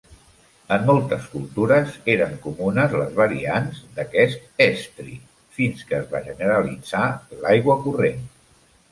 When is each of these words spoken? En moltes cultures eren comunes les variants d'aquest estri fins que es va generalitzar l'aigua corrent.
En 0.75 0.85
moltes 0.85 1.25
cultures 1.33 1.97
eren 2.13 2.31
comunes 2.45 2.95
les 3.01 3.11
variants 3.19 3.81
d'aquest 3.97 4.57
estri 4.65 5.13
fins 5.59 5.83
que 5.91 5.97
es 5.99 6.09
va 6.15 6.23
generalitzar 6.29 7.03
l'aigua 7.43 7.77
corrent. 7.85 8.25